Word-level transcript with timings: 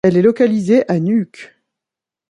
Elle 0.03 0.17
est 0.17 0.23
localisée 0.23 0.83
à 0.89 0.99
Nuuk. 0.99 1.55